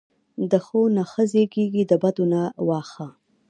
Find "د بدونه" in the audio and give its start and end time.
1.87-2.39